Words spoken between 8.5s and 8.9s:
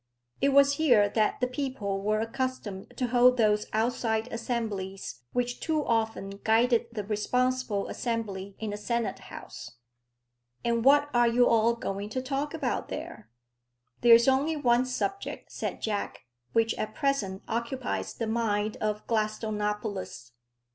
in the